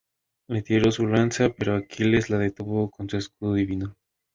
[0.47, 3.95] Le tiró su lanza, pero Aquiles la detuvo con su escudo divino.